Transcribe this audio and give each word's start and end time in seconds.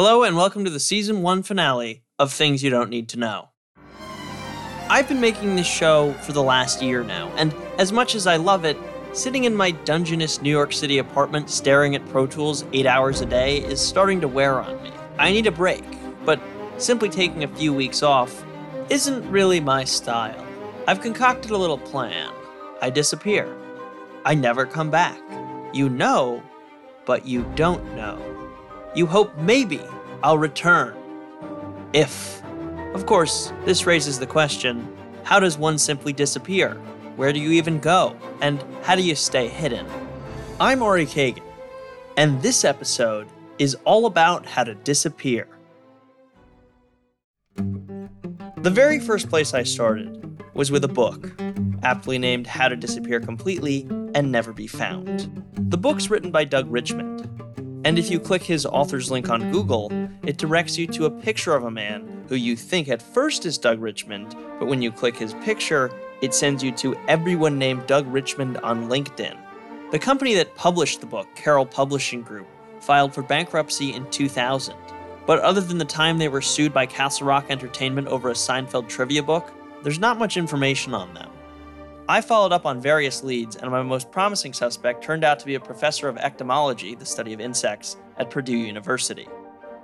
Hello, 0.00 0.22
and 0.22 0.36
welcome 0.36 0.64
to 0.64 0.70
the 0.70 0.78
season 0.78 1.22
one 1.22 1.42
finale 1.42 2.04
of 2.20 2.32
Things 2.32 2.62
You 2.62 2.70
Don't 2.70 2.88
Need 2.88 3.08
to 3.08 3.18
Know. 3.18 3.48
I've 4.88 5.08
been 5.08 5.20
making 5.20 5.56
this 5.56 5.66
show 5.66 6.12
for 6.22 6.30
the 6.30 6.40
last 6.40 6.80
year 6.80 7.02
now, 7.02 7.32
and 7.36 7.52
as 7.78 7.90
much 7.90 8.14
as 8.14 8.24
I 8.24 8.36
love 8.36 8.64
it, 8.64 8.76
sitting 9.12 9.42
in 9.42 9.56
my 9.56 9.72
dungeness 9.72 10.40
New 10.40 10.52
York 10.52 10.72
City 10.72 10.98
apartment 10.98 11.50
staring 11.50 11.96
at 11.96 12.08
Pro 12.10 12.28
Tools 12.28 12.64
eight 12.72 12.86
hours 12.86 13.22
a 13.22 13.26
day 13.26 13.58
is 13.58 13.80
starting 13.80 14.20
to 14.20 14.28
wear 14.28 14.60
on 14.60 14.80
me. 14.84 14.92
I 15.18 15.32
need 15.32 15.48
a 15.48 15.50
break, 15.50 15.82
but 16.24 16.40
simply 16.76 17.08
taking 17.08 17.42
a 17.42 17.48
few 17.48 17.74
weeks 17.74 18.04
off 18.04 18.44
isn't 18.90 19.28
really 19.28 19.58
my 19.58 19.82
style. 19.82 20.46
I've 20.86 21.00
concocted 21.00 21.50
a 21.50 21.56
little 21.56 21.76
plan. 21.76 22.32
I 22.80 22.90
disappear. 22.90 23.52
I 24.24 24.36
never 24.36 24.64
come 24.64 24.92
back. 24.92 25.18
You 25.72 25.88
know, 25.88 26.40
but 27.04 27.26
you 27.26 27.50
don't 27.56 27.96
know. 27.96 28.37
You 28.94 29.06
hope 29.06 29.36
maybe 29.36 29.80
I'll 30.22 30.38
return. 30.38 30.96
If. 31.92 32.42
Of 32.94 33.04
course, 33.04 33.52
this 33.64 33.86
raises 33.86 34.18
the 34.18 34.26
question 34.26 34.94
how 35.24 35.38
does 35.38 35.58
one 35.58 35.76
simply 35.76 36.14
disappear? 36.14 36.74
Where 37.16 37.32
do 37.34 37.38
you 37.38 37.50
even 37.50 37.80
go? 37.80 38.16
And 38.40 38.64
how 38.82 38.94
do 38.94 39.02
you 39.02 39.14
stay 39.14 39.46
hidden? 39.46 39.86
I'm 40.58 40.82
Ari 40.82 41.04
Kagan, 41.04 41.42
and 42.16 42.40
this 42.40 42.64
episode 42.64 43.28
is 43.58 43.76
all 43.84 44.06
about 44.06 44.46
how 44.46 44.64
to 44.64 44.74
disappear. 44.74 45.46
The 47.56 48.70
very 48.70 48.98
first 48.98 49.28
place 49.28 49.52
I 49.52 49.64
started 49.64 50.42
was 50.54 50.70
with 50.70 50.82
a 50.82 50.88
book, 50.88 51.38
aptly 51.82 52.18
named 52.18 52.46
How 52.46 52.68
to 52.68 52.76
Disappear 52.76 53.20
Completely 53.20 53.86
and 54.14 54.32
Never 54.32 54.52
Be 54.52 54.66
Found. 54.66 55.44
The 55.54 55.76
book's 55.76 56.08
written 56.08 56.30
by 56.30 56.44
Doug 56.44 56.70
Richmond, 56.70 57.28
and 57.84 57.98
if 57.98 58.10
you 58.10 58.18
click 58.18 58.42
his 58.42 58.66
author's 58.66 59.10
link 59.10 59.28
on 59.28 59.52
Google, 59.52 59.90
it 60.24 60.36
directs 60.36 60.76
you 60.76 60.86
to 60.88 61.06
a 61.06 61.10
picture 61.10 61.54
of 61.54 61.64
a 61.64 61.70
man 61.70 62.24
who 62.28 62.34
you 62.34 62.56
think 62.56 62.88
at 62.88 63.00
first 63.00 63.46
is 63.46 63.56
Doug 63.56 63.80
Richmond, 63.80 64.34
but 64.58 64.66
when 64.66 64.82
you 64.82 64.90
click 64.90 65.16
his 65.16 65.34
picture, 65.34 65.90
it 66.20 66.34
sends 66.34 66.62
you 66.62 66.72
to 66.72 66.96
everyone 67.06 67.58
named 67.58 67.86
Doug 67.86 68.06
Richmond 68.08 68.58
on 68.58 68.88
LinkedIn. 68.88 69.36
The 69.92 69.98
company 69.98 70.34
that 70.34 70.54
published 70.56 71.00
the 71.00 71.06
book, 71.06 71.28
Carol 71.34 71.64
Publishing 71.64 72.22
Group, 72.22 72.46
filed 72.80 73.14
for 73.14 73.22
bankruptcy 73.22 73.94
in 73.94 74.10
2000. 74.10 74.74
But 75.26 75.40
other 75.40 75.60
than 75.60 75.78
the 75.78 75.84
time 75.84 76.18
they 76.18 76.28
were 76.28 76.42
sued 76.42 76.74
by 76.74 76.86
Castle 76.86 77.26
Rock 77.26 77.46
Entertainment 77.48 78.08
over 78.08 78.30
a 78.30 78.34
Seinfeld 78.34 78.88
trivia 78.88 79.22
book, 79.22 79.52
there's 79.82 79.98
not 79.98 80.18
much 80.18 80.36
information 80.36 80.94
on 80.94 81.14
them. 81.14 81.30
I 82.10 82.22
followed 82.22 82.52
up 82.52 82.64
on 82.64 82.80
various 82.80 83.22
leads, 83.22 83.56
and 83.56 83.70
my 83.70 83.82
most 83.82 84.10
promising 84.10 84.54
suspect 84.54 85.04
turned 85.04 85.24
out 85.24 85.38
to 85.40 85.46
be 85.46 85.56
a 85.56 85.60
professor 85.60 86.08
of 86.08 86.16
entomology, 86.16 86.94
the 86.94 87.04
study 87.04 87.34
of 87.34 87.40
insects, 87.40 87.98
at 88.16 88.30
Purdue 88.30 88.56
University. 88.56 89.28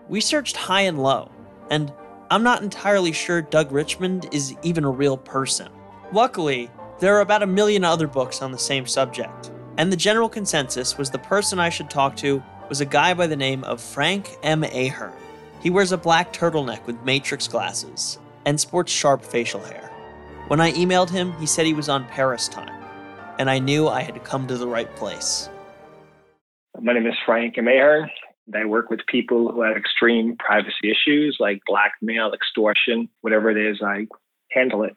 We 0.09 0.23
searched 0.23 0.57
high 0.57 0.83
and 0.83 1.03
low, 1.03 1.31
and 1.71 1.93
I'm 2.31 2.43
not 2.43 2.63
entirely 2.63 3.13
sure 3.13 3.43
Doug 3.43 3.73
Richmond 3.73 4.31
is 4.33 4.57
even 4.63 4.85
a 4.85 4.91
real 4.91 5.19
person. 5.19 5.71
Luckily, 6.13 6.71
there 6.99 7.15
are 7.15 7.21
about 7.21 7.43
a 7.43 7.47
million 7.47 7.85
other 7.85 8.07
books 8.07 8.41
on 8.41 8.53
the 8.53 8.59
same 8.59 8.87
subject, 8.87 9.51
and 9.77 9.93
the 9.93 9.97
general 9.97 10.31
consensus 10.31 10.97
was 10.97 11.11
the 11.11 11.19
person 11.19 11.59
I 11.59 11.69
should 11.69 11.91
talk 11.91 12.17
to 12.17 12.43
was 12.71 12.81
a 12.81 12.87
guy 12.87 13.13
by 13.13 13.27
the 13.27 13.37
name 13.37 13.65
of 13.65 13.83
Frank 13.83 14.31
M. 14.43 14.65
Ahearn. 14.65 15.13
He 15.61 15.69
wears 15.69 15.93
a 15.93 15.99
black 15.99 16.33
turtleneck 16.33 16.87
with 16.87 17.05
matrix 17.05 17.47
glasses 17.49 18.19
and 18.47 18.59
sports 18.59 18.91
sharp 18.91 19.23
facial 19.23 19.63
hair. 19.63 19.84
When 20.49 20.61
I 20.61 20.73
emailed 20.73 21.09
him, 21.09 21.33
he 21.39 21.47
said 21.47 21.65
he 21.65 21.73
was 21.73 21.89
on 21.89 22.05
Paris 22.05 22.49
time, 22.49 22.85
and 23.39 23.49
I 23.49 23.59
knew 23.59 23.89
I 23.89 24.03
had 24.03 24.23
come 24.25 24.47
to 24.49 24.59
the 24.59 24.69
right 24.69 24.95
place. 24.95 25.49
My 26.79 26.93
name 26.93 27.07
is 27.07 27.15
Frank 27.25 27.57
Ahearn. 27.57 28.11
I 28.55 28.67
work 28.67 28.91
with 28.91 29.01
people 29.07 29.51
who 29.51 29.63
have 29.63 29.75
extreme 29.75 30.37
privacy 30.37 30.91
issues 30.91 31.39
like 31.41 31.63
blackmail, 31.67 32.35
extortion, 32.35 33.09
whatever 33.23 33.51
it 33.51 33.57
is, 33.57 33.81
I 33.83 34.07
handle 34.51 34.83
it. 34.83 34.95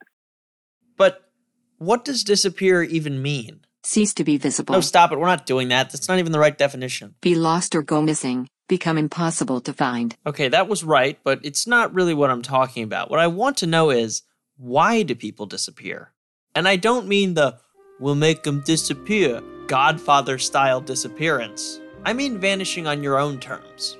But 0.97 1.31
what 1.77 2.03
does 2.03 2.25
disappear 2.25 2.83
even 2.83 3.21
mean? 3.21 3.61
Cease 3.83 4.13
to 4.15 4.25
be 4.25 4.37
visible. 4.37 4.73
No, 4.73 4.81
stop 4.81 5.13
it. 5.13 5.19
We're 5.19 5.27
not 5.27 5.45
doing 5.45 5.69
that. 5.69 5.91
That's 5.91 6.09
not 6.09 6.19
even 6.19 6.33
the 6.33 6.39
right 6.39 6.57
definition. 6.57 7.15
Be 7.21 7.35
lost 7.35 7.73
or 7.73 7.81
go 7.81 8.01
missing. 8.01 8.49
Become 8.67 8.97
impossible 8.97 9.61
to 9.61 9.71
find. 9.71 10.13
Okay, 10.25 10.49
that 10.49 10.67
was 10.67 10.83
right, 10.83 11.17
but 11.23 11.39
it's 11.43 11.65
not 11.65 11.93
really 11.93 12.13
what 12.13 12.29
I'm 12.29 12.41
talking 12.41 12.83
about. 12.83 13.09
What 13.09 13.21
I 13.21 13.27
want 13.27 13.55
to 13.57 13.65
know 13.65 13.91
is 13.91 14.23
why 14.57 15.03
do 15.03 15.15
people 15.15 15.45
disappear? 15.45 16.11
And 16.55 16.67
I 16.67 16.75
don't 16.75 17.07
mean 17.07 17.35
the 17.35 17.57
we'll 17.99 18.15
make 18.15 18.43
them 18.43 18.61
disappear, 18.61 19.41
Godfather 19.67 20.37
style 20.37 20.81
disappearance. 20.81 21.79
I 22.05 22.13
mean 22.13 22.39
vanishing 22.39 22.87
on 22.87 23.03
your 23.03 23.19
own 23.19 23.39
terms. 23.39 23.97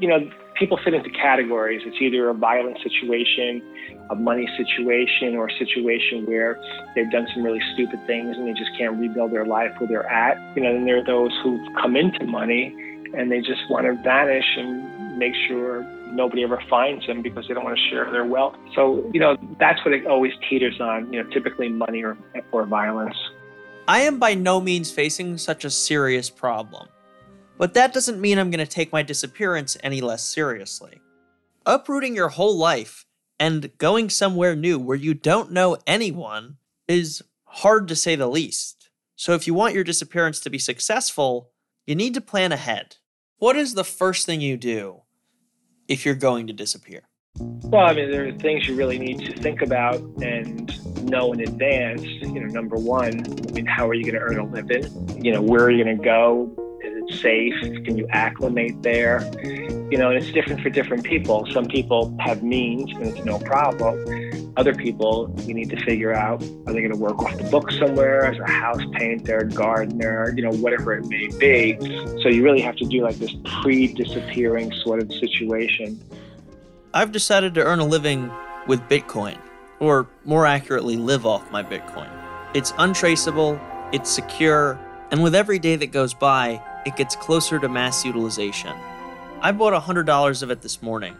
You 0.00 0.08
know, 0.08 0.30
people 0.58 0.78
fit 0.84 0.94
into 0.94 1.10
categories. 1.10 1.82
It's 1.84 1.96
either 2.00 2.28
a 2.28 2.34
violent 2.34 2.78
situation, 2.82 3.62
a 4.10 4.14
money 4.14 4.48
situation, 4.56 5.36
or 5.36 5.48
a 5.48 5.52
situation 5.58 6.26
where 6.26 6.60
they've 6.94 7.10
done 7.10 7.26
some 7.34 7.42
really 7.44 7.62
stupid 7.74 8.04
things 8.06 8.36
and 8.36 8.46
they 8.46 8.52
just 8.52 8.70
can't 8.76 8.98
rebuild 8.98 9.32
their 9.32 9.46
life 9.46 9.70
where 9.78 9.88
they're 9.88 10.10
at. 10.10 10.36
You 10.56 10.62
know, 10.62 10.72
then 10.72 10.84
there 10.84 10.98
are 10.98 11.04
those 11.04 11.32
who've 11.42 11.74
come 11.80 11.96
into 11.96 12.26
money 12.26 12.74
and 13.16 13.30
they 13.30 13.38
just 13.38 13.70
want 13.70 13.86
to 13.86 13.94
vanish 14.02 14.46
and 14.56 15.18
make 15.18 15.34
sure 15.46 15.82
nobody 16.16 16.42
ever 16.42 16.62
finds 16.68 17.06
them 17.06 17.22
because 17.22 17.46
they 17.46 17.54
don't 17.54 17.64
want 17.64 17.76
to 17.76 17.90
share 17.90 18.10
their 18.10 18.24
wealth. 18.24 18.56
So, 18.74 19.08
you 19.12 19.20
know, 19.20 19.36
that's 19.60 19.84
what 19.84 19.94
it 19.94 20.06
always 20.06 20.32
teeters 20.48 20.80
on, 20.80 21.12
you 21.12 21.22
know, 21.22 21.30
typically 21.30 21.68
money 21.68 22.02
or, 22.02 22.16
or 22.52 22.66
violence. 22.66 23.16
I 23.86 24.00
am 24.00 24.18
by 24.18 24.34
no 24.34 24.60
means 24.60 24.90
facing 24.90 25.38
such 25.38 25.64
a 25.64 25.70
serious 25.70 26.28
problem. 26.28 26.88
But 27.58 27.74
that 27.74 27.94
doesn't 27.94 28.20
mean 28.20 28.38
I'm 28.38 28.50
going 28.50 28.64
to 28.64 28.70
take 28.70 28.92
my 28.92 29.02
disappearance 29.02 29.76
any 29.82 30.00
less 30.00 30.24
seriously. 30.24 31.00
Uprooting 31.64 32.16
your 32.16 32.28
whole 32.28 32.56
life 32.56 33.06
and 33.38 33.70
going 33.78 34.10
somewhere 34.10 34.56
new 34.56 34.78
where 34.78 34.96
you 34.96 35.14
don't 35.14 35.52
know 35.52 35.76
anyone 35.86 36.56
is 36.88 37.22
hard 37.44 37.88
to 37.88 37.96
say 37.96 38.16
the 38.16 38.28
least. 38.28 38.90
So 39.16 39.32
if 39.32 39.46
you 39.46 39.54
want 39.54 39.74
your 39.74 39.84
disappearance 39.84 40.40
to 40.40 40.50
be 40.50 40.58
successful, 40.58 41.50
you 41.86 41.94
need 41.94 42.14
to 42.14 42.20
plan 42.20 42.52
ahead. 42.52 42.96
What 43.38 43.56
is 43.56 43.74
the 43.74 43.84
first 43.84 44.26
thing 44.26 44.40
you 44.40 44.56
do 44.56 45.02
if 45.88 46.04
you're 46.04 46.14
going 46.14 46.46
to 46.46 46.52
disappear? 46.52 47.02
Well, 47.38 47.86
I 47.86 47.92
mean, 47.92 48.10
there 48.10 48.26
are 48.28 48.32
things 48.32 48.66
you 48.66 48.74
really 48.74 48.98
need 48.98 49.18
to 49.26 49.32
think 49.40 49.60
about 49.60 50.00
and 50.22 51.10
know 51.10 51.32
in 51.32 51.40
advance. 51.40 52.02
You 52.02 52.40
know, 52.40 52.46
number 52.46 52.76
one, 52.76 53.24
I 53.48 53.52
mean, 53.52 53.66
how 53.66 53.86
are 53.88 53.94
you 53.94 54.04
going 54.04 54.14
to 54.14 54.20
earn 54.20 54.38
a 54.38 54.46
living? 54.46 55.22
You 55.22 55.32
know, 55.32 55.42
where 55.42 55.64
are 55.64 55.70
you 55.70 55.84
going 55.84 55.98
to 55.98 56.02
go? 56.02 56.78
Is 56.82 56.94
it 56.96 57.20
safe? 57.20 57.84
Can 57.84 57.98
you 57.98 58.06
acclimate 58.10 58.82
there? 58.82 59.20
You 59.90 59.98
know, 59.98 60.10
and 60.10 60.16
it's 60.16 60.32
different 60.32 60.62
for 60.62 60.70
different 60.70 61.04
people. 61.04 61.46
Some 61.52 61.66
people 61.66 62.16
have 62.20 62.42
means 62.42 62.90
and 62.92 63.06
it's 63.06 63.24
no 63.24 63.38
problem. 63.38 63.98
Other 64.56 64.74
people, 64.74 65.34
you 65.42 65.52
need 65.52 65.68
to 65.70 65.76
figure 65.84 66.14
out 66.14 66.42
are 66.66 66.72
they 66.72 66.80
going 66.80 66.92
to 66.92 66.96
work 66.96 67.18
off 67.22 67.36
the 67.36 67.44
book 67.44 67.70
somewhere 67.72 68.24
as 68.24 68.38
a 68.38 68.50
house 68.50 68.82
painter, 68.92 69.44
gardener, 69.44 70.32
you 70.34 70.42
know, 70.42 70.52
whatever 70.52 70.94
it 70.94 71.06
may 71.06 71.28
be. 71.38 71.76
So 72.22 72.28
you 72.28 72.42
really 72.42 72.62
have 72.62 72.76
to 72.76 72.86
do 72.86 73.02
like 73.02 73.16
this 73.16 73.34
pre 73.60 73.88
disappearing 73.88 74.72
sort 74.72 75.02
of 75.02 75.12
situation. 75.12 76.00
I've 76.94 77.12
decided 77.12 77.54
to 77.56 77.64
earn 77.64 77.80
a 77.80 77.84
living 77.84 78.30
with 78.66 78.80
Bitcoin, 78.88 79.38
or 79.78 80.08
more 80.24 80.46
accurately, 80.46 80.96
live 80.96 81.26
off 81.26 81.50
my 81.52 81.62
Bitcoin. 81.62 82.08
It's 82.54 82.72
untraceable, 82.78 83.60
it's 83.92 84.10
secure, 84.10 84.78
and 85.10 85.22
with 85.22 85.34
every 85.34 85.58
day 85.58 85.76
that 85.76 85.88
goes 85.88 86.14
by, 86.14 86.62
it 86.86 86.96
gets 86.96 87.14
closer 87.14 87.58
to 87.58 87.68
mass 87.68 88.04
utilization. 88.04 88.74
I 89.42 89.52
bought 89.52 89.74
$100 89.74 90.42
of 90.42 90.50
it 90.50 90.62
this 90.62 90.80
morning, 90.80 91.14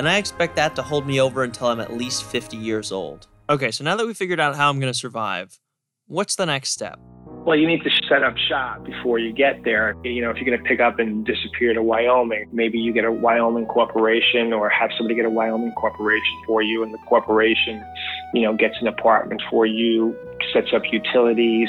and 0.00 0.08
I 0.08 0.16
expect 0.16 0.56
that 0.56 0.74
to 0.76 0.82
hold 0.82 1.06
me 1.06 1.20
over 1.20 1.44
until 1.44 1.66
I'm 1.66 1.78
at 1.78 1.92
least 1.92 2.24
50 2.24 2.56
years 2.56 2.90
old. 2.90 3.26
Okay, 3.50 3.70
so 3.70 3.84
now 3.84 3.96
that 3.96 4.06
we 4.06 4.14
figured 4.14 4.40
out 4.40 4.56
how 4.56 4.70
I'm 4.70 4.80
going 4.80 4.90
to 4.90 4.98
survive, 4.98 5.58
what's 6.06 6.36
the 6.36 6.46
next 6.46 6.70
step? 6.70 6.98
Well, 7.44 7.58
you 7.58 7.66
need 7.66 7.82
to 7.84 7.90
set 8.08 8.22
up 8.22 8.34
shop 8.48 8.82
before 8.82 9.18
you 9.18 9.30
get 9.30 9.62
there. 9.62 9.94
You 10.02 10.22
know, 10.22 10.30
if 10.30 10.38
you're 10.38 10.46
going 10.46 10.56
to 10.56 10.64
pick 10.64 10.80
up 10.80 10.98
and 11.00 11.26
disappear 11.26 11.74
to 11.74 11.82
Wyoming, 11.82 12.48
maybe 12.50 12.78
you 12.78 12.94
get 12.94 13.04
a 13.04 13.12
Wyoming 13.12 13.66
corporation 13.66 14.54
or 14.54 14.70
have 14.70 14.88
somebody 14.96 15.16
get 15.16 15.26
a 15.26 15.30
Wyoming 15.30 15.72
corporation 15.72 16.42
for 16.46 16.62
you, 16.62 16.82
and 16.82 16.94
the 16.94 16.98
corporation, 17.06 17.84
you 18.32 18.40
know, 18.40 18.54
gets 18.54 18.76
an 18.80 18.86
apartment 18.86 19.42
for 19.50 19.66
you, 19.66 20.16
sets 20.54 20.68
up 20.72 20.82
utilities. 20.90 21.68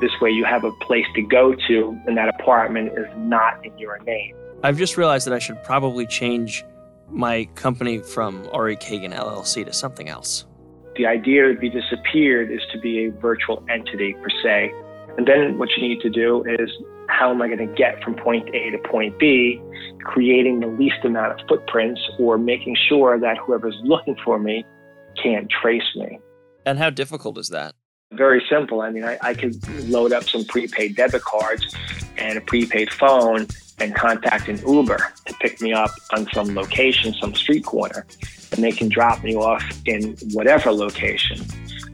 This 0.00 0.12
way, 0.20 0.30
you 0.30 0.44
have 0.44 0.62
a 0.62 0.70
place 0.82 1.06
to 1.16 1.22
go 1.22 1.56
to, 1.66 2.00
and 2.06 2.16
that 2.16 2.28
apartment 2.28 2.96
is 2.96 3.08
not 3.16 3.66
in 3.66 3.76
your 3.76 3.98
name. 4.04 4.36
I've 4.62 4.78
just 4.78 4.96
realized 4.96 5.26
that 5.26 5.34
I 5.34 5.40
should 5.40 5.60
probably 5.64 6.06
change 6.06 6.64
my 7.12 7.44
company 7.54 7.98
from 7.98 8.48
Ari 8.52 8.76
Kagan 8.76 9.14
LLC 9.14 9.64
to 9.64 9.72
something 9.72 10.08
else. 10.08 10.46
The 10.96 11.06
idea 11.06 11.52
to 11.52 11.58
be 11.58 11.70
disappeared 11.70 12.50
is 12.50 12.60
to 12.72 12.78
be 12.78 13.06
a 13.06 13.10
virtual 13.10 13.64
entity 13.68 14.14
per 14.14 14.28
se. 14.42 14.72
And 15.16 15.26
then 15.26 15.58
what 15.58 15.68
you 15.76 15.88
need 15.88 16.00
to 16.00 16.10
do 16.10 16.44
is 16.44 16.70
how 17.08 17.30
am 17.30 17.42
I 17.42 17.46
going 17.48 17.66
to 17.66 17.74
get 17.74 18.02
from 18.02 18.14
point 18.14 18.48
A 18.54 18.70
to 18.70 18.78
point 18.78 19.18
B, 19.18 19.60
creating 20.04 20.60
the 20.60 20.66
least 20.66 21.04
amount 21.04 21.38
of 21.38 21.46
footprints 21.48 22.00
or 22.18 22.38
making 22.38 22.76
sure 22.88 23.18
that 23.20 23.36
whoever's 23.38 23.78
looking 23.84 24.16
for 24.24 24.38
me 24.38 24.64
can't 25.22 25.50
trace 25.50 25.82
me. 25.96 26.18
And 26.64 26.78
how 26.78 26.90
difficult 26.90 27.38
is 27.38 27.48
that? 27.48 27.74
Very 28.12 28.42
simple. 28.50 28.82
I 28.82 28.90
mean, 28.90 29.04
I, 29.04 29.18
I 29.22 29.34
could 29.34 29.56
load 29.88 30.12
up 30.12 30.24
some 30.24 30.44
prepaid 30.44 30.96
debit 30.96 31.22
cards 31.22 31.74
and 32.16 32.38
a 32.38 32.40
prepaid 32.40 32.90
phone 32.90 33.46
and 33.78 33.94
contact 33.94 34.48
an 34.48 34.58
Uber 34.66 34.98
to 35.26 35.34
pick 35.34 35.60
me 35.60 35.72
up 35.72 35.90
on 36.12 36.26
some 36.32 36.54
location, 36.54 37.12
some 37.14 37.34
street 37.34 37.64
corner, 37.64 38.06
and 38.52 38.62
they 38.62 38.72
can 38.72 38.88
drop 38.88 39.22
me 39.24 39.34
off 39.34 39.64
in 39.86 40.16
whatever 40.32 40.70
location. 40.70 41.40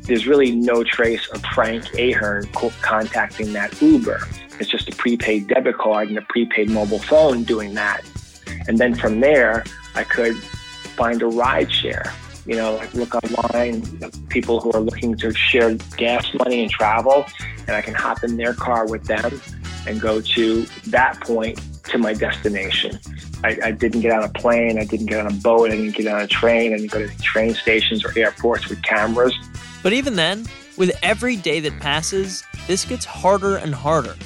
There's 0.03 0.26
really 0.26 0.53
no 0.53 0.85
trace 0.85 1.26
of 1.29 1.43
Frank 1.55 1.85
Ahearn 1.99 2.47
contacting 2.82 3.53
that 3.53 3.81
Uber. 3.81 4.26
It's 4.59 4.70
just 4.70 4.88
a 4.88 4.97
prepaid 4.97 5.49
debit 5.49 5.76
card 5.79 6.09
and 6.09 6.19
a 6.19 6.23
prepaid 6.23 6.71
mobile 6.71 6.99
phone 6.99 7.44
doing 7.44 7.75
that. 7.75 8.03
And 8.67 8.79
then 8.79 8.94
from 8.94 9.21
there, 9.21 9.64
I 9.94 10.05
could 10.05 10.37
find 10.97 11.23
a 11.23 11.26
ride 11.26 11.73
share. 11.73 12.12
You 12.44 12.56
know, 12.56 12.76
like 12.76 12.93
look 12.94 13.14
online, 13.14 13.82
people 14.31 14.61
who 14.61 14.73
are 14.73 14.81
looking 14.81 15.14
to 15.19 15.35
share 15.35 15.75
gas 15.99 16.32
money 16.35 16.62
and 16.62 16.71
travel, 16.71 17.26
and 17.67 17.76
I 17.76 17.82
can 17.82 17.94
hop 17.94 18.25
in 18.25 18.38
their 18.38 18.55
car 18.55 18.87
with 18.87 19.05
them 19.05 19.41
and 19.86 20.00
go 20.00 20.20
to 20.20 20.66
that 20.86 21.20
point 21.20 21.60
to 21.84 21.98
my 21.98 22.12
destination. 22.12 22.98
I, 23.44 23.58
I, 23.64 23.70
didn't 23.70 24.00
get 24.00 24.12
on 24.12 24.25
a 24.25 24.28
plane, 24.28 24.78
I 24.78 24.84
didn't 24.84 25.06
get 25.06 25.25
on 25.25 25.26
a 25.26 25.34
boat, 25.34 25.70
I 25.70 25.76
didn't 25.76 25.96
get 25.96 26.06
on 26.06 26.20
a 26.20 26.26
train, 26.26 26.72
I 26.72 26.76
didn't 26.76 26.90
go 26.90 27.06
to 27.06 27.19
train 27.19 27.54
stations 27.54 28.04
or 28.04 28.12
airports 28.19 28.69
with 28.69 28.82
cameras. 28.82 29.34
But 29.82 29.92
even 29.92 30.16
then, 30.16 30.46
with 30.76 30.96
every 31.02 31.36
day 31.36 31.60
that 31.60 31.78
passes, 31.80 32.42
this 32.66 32.84
gets 32.84 33.04
harder 33.04 33.56
and 33.56 33.75
harder. 33.75 34.16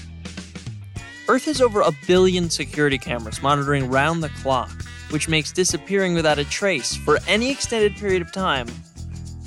Earth 1.29 1.45
has 1.45 1.61
over 1.61 1.83
a 1.83 1.93
billion 2.07 2.51
security 2.51 2.99
cameras 2.99 3.43
monitoring 3.43 3.89
round 3.91 4.23
the 4.23 4.31
clock, 4.31 4.71
which 5.11 5.29
makes 5.29 5.53
disappearing 5.53 6.15
without 6.15 6.39
a 6.39 6.45
trace 6.45 6.97
for 6.97 7.19
any 7.29 7.51
extended 7.51 7.95
period 7.97 8.23
of 8.23 8.33
time 8.33 8.67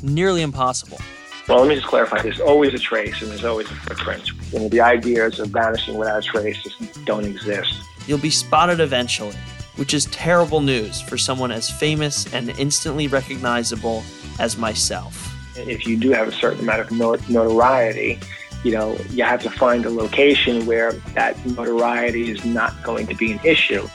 nearly 0.04 0.42
impossible. 0.42 1.00
Well, 1.48 1.60
let 1.60 1.70
me 1.70 1.76
just 1.76 1.88
clarify. 1.88 2.22
There's 2.22 2.40
always 2.40 2.74
a 2.74 2.80
trace 2.80 3.22
and 3.22 3.30
there's 3.30 3.46
always 3.46 3.70
a 3.70 3.76
footprint. 3.76 4.32
You 4.56 4.62
know, 4.62 4.70
the 4.70 4.80
ideas 4.80 5.42
of 5.42 5.50
vanishing 5.50 5.98
without 5.98 6.20
a 6.20 6.22
trace 6.26 6.64
just 6.64 7.04
don't 7.04 7.26
exist. 7.26 7.78
You'll 8.08 8.20
be 8.20 8.30
spotted 8.30 8.80
eventually, 8.80 9.36
which 9.76 9.94
is 9.94 10.06
terrible 10.06 10.62
news 10.62 11.02
for 11.02 11.18
someone 11.18 11.52
as 11.52 11.70
famous 11.70 12.34
and 12.34 12.50
instantly 12.52 13.10
recognizable 13.10 14.02
as 14.40 14.58
myself. 14.58 15.36
If 15.58 15.86
you 15.86 15.98
do 15.98 16.12
have 16.12 16.30
a 16.30 16.32
certain 16.32 16.62
amount 16.62 16.90
of 16.90 17.30
notoriety, 17.30 18.18
you 18.64 18.72
know, 18.72 18.98
you 19.10 19.26
have 19.26 19.44
to 19.44 19.50
find 19.50 19.86
a 19.86 19.90
location 19.90 20.66
where 20.66 20.94
that 21.16 21.46
notoriety 21.46 22.32
is 22.32 22.46
not 22.46 22.82
going 22.82 23.08
to 23.08 23.16
be 23.16 23.34
an 23.34 23.42
issue. 23.44 23.86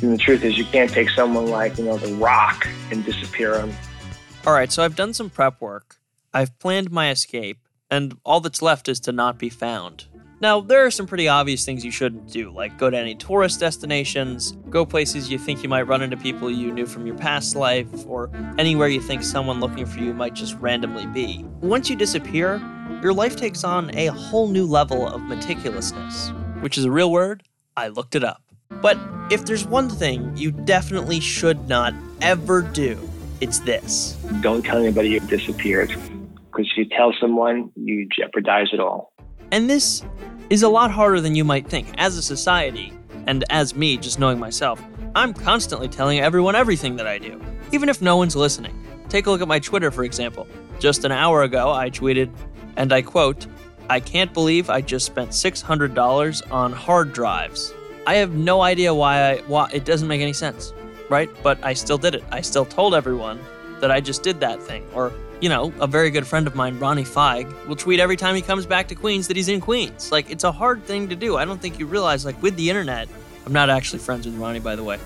And 0.00 0.14
the 0.14 0.16
truth 0.16 0.42
is, 0.42 0.56
you 0.56 0.64
can't 0.64 0.90
take 0.90 1.10
someone 1.10 1.48
like, 1.48 1.76
you 1.76 1.84
know, 1.84 1.98
The 1.98 2.14
Rock 2.14 2.66
and 2.90 3.04
disappear 3.04 3.60
him. 3.60 3.74
All 4.46 4.54
right, 4.54 4.72
so 4.72 4.82
I've 4.82 4.96
done 4.96 5.12
some 5.12 5.28
prep 5.28 5.60
work. 5.60 5.96
I've 6.32 6.58
planned 6.58 6.90
my 6.90 7.10
escape, 7.10 7.58
and 7.90 8.16
all 8.24 8.40
that's 8.40 8.62
left 8.62 8.88
is 8.88 9.00
to 9.00 9.12
not 9.12 9.38
be 9.38 9.48
found. 9.48 10.06
Now, 10.40 10.60
there 10.60 10.86
are 10.86 10.90
some 10.90 11.08
pretty 11.08 11.26
obvious 11.26 11.64
things 11.64 11.84
you 11.84 11.90
shouldn't 11.90 12.30
do, 12.30 12.50
like 12.50 12.78
go 12.78 12.90
to 12.90 12.96
any 12.96 13.16
tourist 13.16 13.58
destinations, 13.58 14.52
go 14.70 14.86
places 14.86 15.28
you 15.28 15.36
think 15.36 15.64
you 15.64 15.68
might 15.68 15.82
run 15.82 16.00
into 16.00 16.16
people 16.16 16.48
you 16.48 16.70
knew 16.70 16.86
from 16.86 17.06
your 17.06 17.16
past 17.16 17.56
life, 17.56 17.88
or 18.06 18.30
anywhere 18.56 18.86
you 18.86 19.00
think 19.00 19.24
someone 19.24 19.58
looking 19.58 19.84
for 19.84 19.98
you 19.98 20.14
might 20.14 20.34
just 20.34 20.54
randomly 20.58 21.06
be. 21.06 21.44
Once 21.60 21.90
you 21.90 21.96
disappear, 21.96 22.62
your 23.02 23.12
life 23.12 23.34
takes 23.34 23.64
on 23.64 23.92
a 23.96 24.06
whole 24.06 24.46
new 24.46 24.64
level 24.64 25.08
of 25.08 25.20
meticulousness, 25.22 26.30
which 26.62 26.78
is 26.78 26.84
a 26.84 26.90
real 26.90 27.10
word. 27.10 27.42
I 27.76 27.88
looked 27.88 28.14
it 28.14 28.22
up. 28.22 28.42
But 28.80 28.96
if 29.32 29.44
there's 29.44 29.66
one 29.66 29.88
thing 29.88 30.36
you 30.36 30.52
definitely 30.52 31.18
should 31.18 31.68
not 31.68 31.94
ever 32.20 32.62
do, 32.62 32.96
it's 33.40 33.58
this. 33.60 34.16
Don't 34.40 34.64
tell 34.64 34.78
anybody 34.78 35.10
you've 35.10 35.28
disappeared 35.28 35.96
because 36.58 36.72
if 36.72 36.78
you 36.78 36.96
tell 36.96 37.14
someone, 37.20 37.70
you 37.76 38.08
jeopardize 38.08 38.70
it 38.72 38.80
all. 38.80 39.12
And 39.52 39.70
this 39.70 40.04
is 40.50 40.64
a 40.64 40.68
lot 40.68 40.90
harder 40.90 41.20
than 41.20 41.36
you 41.36 41.44
might 41.44 41.68
think. 41.68 41.86
As 41.98 42.16
a 42.16 42.22
society, 42.22 42.92
and 43.26 43.44
as 43.48 43.76
me, 43.76 43.96
just 43.96 44.18
knowing 44.18 44.40
myself, 44.40 44.82
I'm 45.14 45.32
constantly 45.32 45.86
telling 45.86 46.18
everyone 46.18 46.56
everything 46.56 46.96
that 46.96 47.06
I 47.06 47.18
do, 47.18 47.40
even 47.70 47.88
if 47.88 48.02
no 48.02 48.16
one's 48.16 48.34
listening. 48.34 48.74
Take 49.08 49.26
a 49.26 49.30
look 49.30 49.40
at 49.40 49.46
my 49.46 49.60
Twitter, 49.60 49.92
for 49.92 50.02
example. 50.02 50.48
Just 50.80 51.04
an 51.04 51.12
hour 51.12 51.44
ago, 51.44 51.70
I 51.70 51.90
tweeted, 51.90 52.28
and 52.76 52.92
I 52.92 53.02
quote, 53.02 53.46
I 53.88 54.00
can't 54.00 54.34
believe 54.34 54.68
I 54.68 54.80
just 54.80 55.06
spent 55.06 55.30
$600 55.30 56.52
on 56.52 56.72
hard 56.72 57.12
drives. 57.12 57.72
I 58.04 58.16
have 58.16 58.34
no 58.34 58.62
idea 58.62 58.92
why, 58.92 59.30
I, 59.30 59.36
why 59.42 59.70
it 59.72 59.84
doesn't 59.84 60.08
make 60.08 60.22
any 60.22 60.32
sense, 60.32 60.72
right? 61.08 61.30
But 61.44 61.62
I 61.64 61.74
still 61.74 61.98
did 61.98 62.16
it. 62.16 62.24
I 62.32 62.40
still 62.40 62.64
told 62.64 62.96
everyone 62.96 63.38
that 63.80 63.90
I 63.90 64.00
just 64.00 64.22
did 64.22 64.40
that 64.40 64.62
thing, 64.62 64.86
or 64.94 65.12
you 65.40 65.48
know, 65.48 65.72
a 65.80 65.86
very 65.86 66.10
good 66.10 66.26
friend 66.26 66.46
of 66.46 66.54
mine, 66.54 66.78
Ronnie 66.78 67.04
Fieg, 67.04 67.46
will 67.66 67.76
tweet 67.76 68.00
every 68.00 68.16
time 68.16 68.34
he 68.34 68.42
comes 68.42 68.66
back 68.66 68.88
to 68.88 68.94
Queens 68.94 69.28
that 69.28 69.36
he's 69.36 69.48
in 69.48 69.60
Queens. 69.60 70.10
Like, 70.10 70.30
it's 70.30 70.44
a 70.44 70.52
hard 70.52 70.84
thing 70.84 71.08
to 71.08 71.16
do. 71.16 71.36
I 71.36 71.44
don't 71.44 71.60
think 71.60 71.78
you 71.78 71.86
realize, 71.86 72.24
like, 72.24 72.40
with 72.42 72.56
the 72.56 72.68
internet, 72.68 73.08
I'm 73.46 73.52
not 73.52 73.70
actually 73.70 74.00
friends 74.00 74.26
with 74.26 74.36
Ronnie, 74.36 74.58
by 74.58 74.74
the 74.74 74.84
way. 74.84 74.98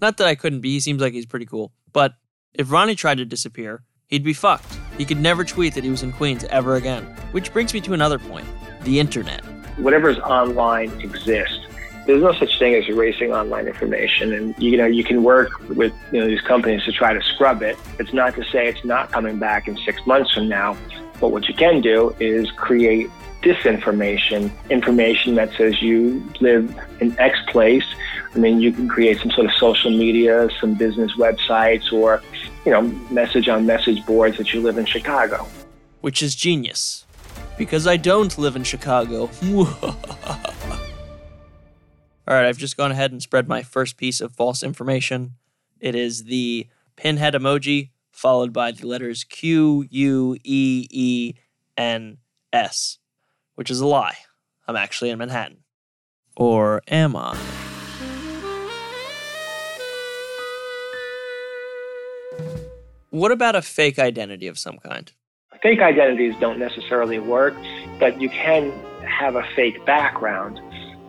Not 0.00 0.16
that 0.16 0.26
I 0.26 0.34
couldn't 0.34 0.60
be, 0.60 0.70
he 0.70 0.80
seems 0.80 1.00
like 1.00 1.12
he's 1.12 1.26
pretty 1.26 1.46
cool. 1.46 1.72
But 1.92 2.14
if 2.52 2.72
Ronnie 2.72 2.96
tried 2.96 3.18
to 3.18 3.24
disappear, 3.24 3.84
he'd 4.08 4.24
be 4.24 4.32
fucked. 4.32 4.76
He 4.98 5.04
could 5.04 5.20
never 5.20 5.44
tweet 5.44 5.74
that 5.74 5.84
he 5.84 5.90
was 5.90 6.02
in 6.02 6.12
Queens 6.12 6.44
ever 6.44 6.74
again. 6.74 7.04
Which 7.32 7.52
brings 7.52 7.72
me 7.72 7.80
to 7.82 7.92
another 7.92 8.18
point 8.18 8.46
the 8.82 8.98
internet. 8.98 9.44
Whatever's 9.78 10.18
online 10.18 10.90
exists 11.00 11.59
there's 12.06 12.22
no 12.22 12.32
such 12.32 12.58
thing 12.58 12.74
as 12.74 12.88
erasing 12.88 13.32
online 13.32 13.66
information. 13.66 14.32
And 14.32 14.54
you 14.58 14.76
know 14.76 14.86
you 14.86 15.04
can 15.04 15.22
work 15.22 15.58
with 15.68 15.92
you 16.12 16.20
know 16.20 16.26
these 16.26 16.40
companies 16.40 16.84
to 16.84 16.92
try 16.92 17.12
to 17.12 17.22
scrub 17.22 17.62
it. 17.62 17.76
It's 17.98 18.12
not 18.12 18.34
to 18.36 18.44
say 18.44 18.68
it's 18.68 18.84
not 18.84 19.12
coming 19.12 19.38
back 19.38 19.68
in 19.68 19.76
six 19.78 20.04
months 20.06 20.32
from 20.34 20.48
now. 20.48 20.76
But 21.20 21.28
what 21.28 21.48
you 21.48 21.54
can 21.54 21.80
do 21.80 22.14
is 22.18 22.50
create 22.52 23.10
disinformation 23.42 24.50
information 24.68 25.34
that 25.34 25.50
says 25.56 25.80
you 25.80 26.22
live 26.40 26.74
in 27.00 27.18
x 27.18 27.38
place. 27.48 27.84
I 28.34 28.38
mean 28.38 28.60
you 28.60 28.72
can 28.72 28.88
create 28.88 29.18
some 29.18 29.30
sort 29.30 29.46
of 29.46 29.52
social 29.54 29.90
media 29.90 30.48
some 30.60 30.74
business 30.74 31.12
websites 31.16 31.92
or 31.92 32.22
you 32.64 32.72
know 32.72 32.82
message 33.10 33.48
on 33.48 33.66
message 33.66 34.04
boards 34.06 34.36
that 34.38 34.52
you 34.52 34.60
live 34.60 34.78
in 34.78 34.86
chicago. 34.86 35.46
Which 36.00 36.22
is 36.22 36.34
genius. 36.34 37.04
Because 37.58 37.86
i 37.86 37.96
don't 37.96 38.36
live 38.38 38.56
in 38.56 38.64
chicago 38.64 39.30
All 42.28 42.34
right, 42.34 42.46
I've 42.46 42.58
just 42.58 42.76
gone 42.76 42.92
ahead 42.92 43.12
and 43.12 43.22
spread 43.22 43.48
my 43.48 43.62
first 43.62 43.96
piece 43.96 44.20
of 44.20 44.32
false 44.32 44.62
information. 44.62 45.36
It 45.80 45.94
is 45.94 46.24
the 46.24 46.66
pinhead 46.94 47.34
emoji 47.34 47.90
followed 48.12 48.52
by 48.52 48.70
the 48.70 48.86
letters 48.86 49.24
Q, 49.24 49.86
U, 49.88 50.36
E, 50.44 50.86
E, 50.90 51.34
N, 51.76 52.18
S, 52.52 52.98
which 53.54 53.70
is 53.70 53.80
a 53.80 53.86
lie. 53.86 54.16
I'm 54.68 54.76
actually 54.76 55.10
in 55.10 55.18
Manhattan. 55.18 55.64
Or 56.36 56.82
am 56.88 57.16
I? 57.16 57.36
What 63.08 63.32
about 63.32 63.56
a 63.56 63.62
fake 63.62 63.98
identity 63.98 64.46
of 64.46 64.58
some 64.58 64.78
kind? 64.78 65.10
Fake 65.62 65.80
identities 65.80 66.34
don't 66.38 66.58
necessarily 66.58 67.18
work, 67.18 67.54
but 67.98 68.20
you 68.20 68.28
can 68.28 68.72
have 69.04 69.34
a 69.34 69.42
fake 69.56 69.84
background 69.84 70.60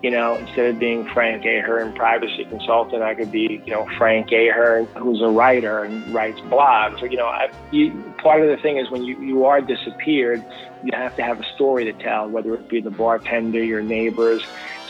you 0.01 0.09
know, 0.09 0.37
instead 0.37 0.65
of 0.65 0.79
being 0.79 1.07
Frank 1.13 1.45
Ahearn, 1.45 1.93
privacy 1.93 2.45
consultant, 2.49 3.03
I 3.03 3.13
could 3.13 3.31
be, 3.31 3.61
you 3.65 3.71
know, 3.71 3.85
Frank 3.97 4.31
Ahearn, 4.31 4.87
who's 4.97 5.21
a 5.21 5.27
writer 5.27 5.83
and 5.83 6.13
writes 6.13 6.39
blogs. 6.41 7.01
You 7.01 7.17
know, 7.17 7.27
I, 7.27 7.47
you, 7.71 7.91
part 8.21 8.41
of 8.41 8.47
the 8.47 8.61
thing 8.61 8.77
is 8.77 8.89
when 8.89 9.03
you, 9.03 9.15
you 9.21 9.45
are 9.45 9.61
disappeared, 9.61 10.43
you 10.83 10.91
have 10.93 11.15
to 11.17 11.21
have 11.21 11.39
a 11.39 11.45
story 11.55 11.85
to 11.85 11.93
tell, 12.03 12.27
whether 12.27 12.55
it 12.55 12.67
be 12.67 12.81
the 12.81 12.89
bartender, 12.89 13.63
your 13.63 13.83
neighbors. 13.83 14.41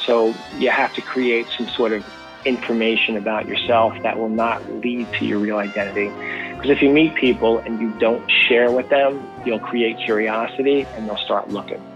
So 0.08 0.34
you 0.58 0.72
have 0.72 0.94
to 0.94 1.02
create 1.02 1.46
some 1.58 1.68
sort 1.76 1.92
of 1.92 2.04
information 2.46 3.18
about 3.18 3.48
yourself 3.48 3.94
that 4.04 4.18
will 4.18 4.30
not 4.30 4.68
lead 4.84 5.08
to 5.20 5.26
your 5.26 5.40
real 5.40 5.58
identity. 5.58 6.10
Because 6.56 6.72
if 6.72 6.82
you 6.82 6.90
meet 6.90 7.16
people 7.16 7.60
and 7.60 7.80
you 7.80 7.92
don't 8.00 8.24
share 8.48 8.72
with 8.72 8.90
them, 8.90 9.28
you'll 9.46 9.60
create 9.60 9.98
curiosity 10.06 10.86
and 10.96 11.08
they'll 11.08 11.18
start 11.18 11.50
looking. 11.50 11.91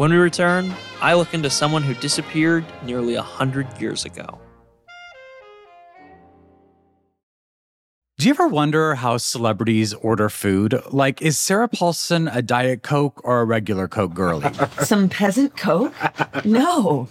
When 0.00 0.12
we 0.12 0.16
return, 0.16 0.72
I 1.02 1.12
look 1.12 1.34
into 1.34 1.50
someone 1.50 1.82
who 1.82 1.92
disappeared 1.92 2.64
nearly 2.86 3.16
a 3.16 3.22
hundred 3.22 3.66
years 3.78 4.06
ago. 4.06 4.38
Do 8.16 8.26
you 8.26 8.30
ever 8.30 8.48
wonder 8.48 8.94
how 8.94 9.18
celebrities 9.18 9.92
order 9.92 10.30
food? 10.30 10.80
Like, 10.90 11.20
is 11.20 11.36
Sarah 11.36 11.68
Paulson 11.68 12.28
a 12.28 12.40
Diet 12.40 12.82
Coke 12.82 13.20
or 13.24 13.42
a 13.42 13.44
regular 13.44 13.88
Coke 13.88 14.14
girlie? 14.14 14.50
Some 14.82 15.10
peasant 15.10 15.54
Coke? 15.58 15.92
No. 16.46 17.10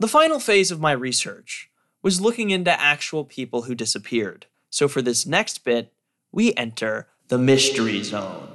The 0.00 0.08
final 0.08 0.40
phase 0.40 0.70
of 0.70 0.80
my 0.80 0.92
research 0.92 1.68
was 2.02 2.22
looking 2.22 2.48
into 2.48 2.70
actual 2.80 3.22
people 3.22 3.62
who 3.62 3.74
disappeared. 3.74 4.46
So 4.70 4.88
for 4.88 5.02
this 5.02 5.26
next 5.26 5.58
bit, 5.62 5.92
we 6.32 6.54
enter 6.54 7.08
the 7.28 7.36
mystery 7.36 8.02
zone. 8.02 8.48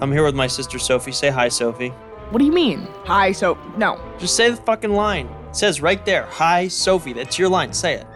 I'm 0.00 0.12
here 0.12 0.22
with 0.22 0.36
my 0.36 0.46
sister 0.46 0.78
Sophie. 0.78 1.10
Say 1.10 1.30
hi, 1.30 1.48
Sophie. 1.48 1.88
What 2.28 2.38
do 2.38 2.44
you 2.44 2.52
mean? 2.52 2.86
Hi, 3.06 3.32
so 3.32 3.58
no. 3.76 4.00
Just 4.20 4.36
say 4.36 4.50
the 4.50 4.58
fucking 4.58 4.92
line. 4.92 5.26
It 5.48 5.56
says 5.56 5.80
right 5.80 6.06
there, 6.06 6.26
hi, 6.26 6.68
Sophie. 6.68 7.12
That's 7.12 7.36
your 7.36 7.48
line. 7.48 7.72
Say 7.72 7.94
it. 7.94 8.06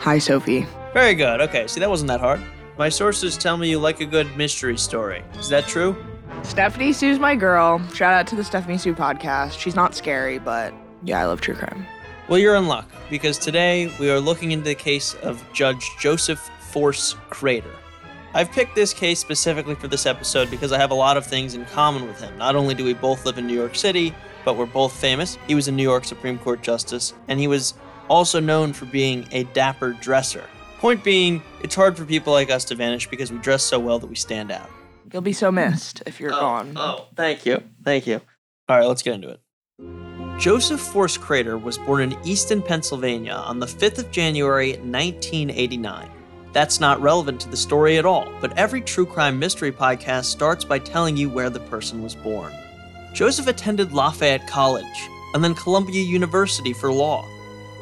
Hi, 0.00 0.18
Sophie. 0.18 0.66
Very 0.92 1.14
good. 1.14 1.40
Okay, 1.40 1.66
see, 1.66 1.80
that 1.80 1.88
wasn't 1.88 2.08
that 2.08 2.20
hard. 2.20 2.42
My 2.76 2.90
sources 2.90 3.38
tell 3.38 3.56
me 3.56 3.70
you 3.70 3.78
like 3.78 4.00
a 4.00 4.06
good 4.06 4.36
mystery 4.36 4.76
story. 4.76 5.24
Is 5.38 5.48
that 5.48 5.66
true? 5.66 5.96
Stephanie 6.42 6.92
Soo's 6.92 7.18
my 7.18 7.34
girl. 7.34 7.78
Shout 7.94 8.12
out 8.12 8.26
to 8.26 8.36
the 8.36 8.44
Stephanie 8.44 8.76
Soo 8.76 8.94
podcast. 8.94 9.58
She's 9.58 9.74
not 9.74 9.94
scary, 9.94 10.38
but 10.38 10.74
yeah, 11.04 11.20
I 11.20 11.26
love 11.26 11.40
true 11.40 11.54
crime. 11.54 11.86
Well, 12.28 12.38
you're 12.38 12.56
in 12.56 12.68
luck 12.68 12.88
because 13.10 13.38
today 13.38 13.94
we 13.98 14.10
are 14.10 14.20
looking 14.20 14.52
into 14.52 14.64
the 14.64 14.74
case 14.74 15.14
of 15.16 15.44
Judge 15.52 15.90
Joseph 15.98 16.38
Force 16.70 17.16
Crater. 17.30 17.70
I've 18.34 18.50
picked 18.50 18.74
this 18.74 18.94
case 18.94 19.18
specifically 19.18 19.74
for 19.74 19.88
this 19.88 20.06
episode 20.06 20.50
because 20.50 20.72
I 20.72 20.78
have 20.78 20.90
a 20.90 20.94
lot 20.94 21.16
of 21.16 21.26
things 21.26 21.54
in 21.54 21.66
common 21.66 22.06
with 22.06 22.18
him. 22.20 22.38
Not 22.38 22.56
only 22.56 22.74
do 22.74 22.84
we 22.84 22.94
both 22.94 23.26
live 23.26 23.36
in 23.36 23.46
New 23.46 23.54
York 23.54 23.74
City, 23.74 24.14
but 24.44 24.56
we're 24.56 24.66
both 24.66 24.92
famous. 24.92 25.36
He 25.46 25.54
was 25.54 25.68
a 25.68 25.72
New 25.72 25.82
York 25.82 26.04
Supreme 26.04 26.38
Court 26.38 26.62
Justice, 26.62 27.12
and 27.28 27.38
he 27.38 27.46
was 27.46 27.74
also 28.08 28.40
known 28.40 28.72
for 28.72 28.86
being 28.86 29.26
a 29.32 29.44
dapper 29.44 29.92
dresser. 29.92 30.44
Point 30.78 31.04
being, 31.04 31.42
it's 31.62 31.74
hard 31.74 31.96
for 31.96 32.04
people 32.04 32.32
like 32.32 32.50
us 32.50 32.64
to 32.66 32.74
vanish 32.74 33.08
because 33.08 33.30
we 33.30 33.38
dress 33.38 33.62
so 33.62 33.78
well 33.78 33.98
that 33.98 34.06
we 34.06 34.16
stand 34.16 34.50
out. 34.50 34.70
You'll 35.12 35.22
be 35.22 35.34
so 35.34 35.52
missed 35.52 36.02
if 36.06 36.18
you're 36.18 36.32
oh, 36.32 36.40
gone. 36.40 36.72
Oh, 36.74 37.08
thank 37.14 37.44
you. 37.44 37.62
Thank 37.84 38.06
you. 38.06 38.20
All 38.68 38.78
right, 38.78 38.86
let's 38.86 39.02
get 39.02 39.14
into 39.14 39.28
it. 39.28 39.40
Joseph 40.42 40.80
Force 40.80 41.16
Crater 41.16 41.56
was 41.56 41.78
born 41.78 42.02
in 42.02 42.18
Easton, 42.26 42.62
Pennsylvania 42.62 43.34
on 43.34 43.60
the 43.60 43.66
5th 43.66 44.00
of 44.00 44.10
January, 44.10 44.72
1989. 44.72 46.10
That's 46.52 46.80
not 46.80 47.00
relevant 47.00 47.40
to 47.42 47.48
the 47.48 47.56
story 47.56 47.96
at 47.96 48.04
all, 48.04 48.26
but 48.40 48.58
every 48.58 48.80
true 48.80 49.06
crime 49.06 49.38
mystery 49.38 49.70
podcast 49.70 50.24
starts 50.24 50.64
by 50.64 50.80
telling 50.80 51.16
you 51.16 51.30
where 51.30 51.48
the 51.48 51.60
person 51.60 52.02
was 52.02 52.16
born. 52.16 52.52
Joseph 53.14 53.46
attended 53.46 53.92
Lafayette 53.92 54.48
College 54.48 55.08
and 55.32 55.44
then 55.44 55.54
Columbia 55.54 56.02
University 56.02 56.72
for 56.72 56.92
law. 56.92 57.24